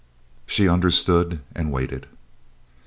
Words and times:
She 0.47 0.67
understood 0.67 1.41
and 1.53 1.71
waited. 1.71 2.07